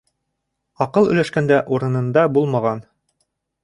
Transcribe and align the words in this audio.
Аҡыл 0.85 1.11
өләшкәндә 1.13 1.61
урынында 1.77 2.27
булмаған. 2.39 2.87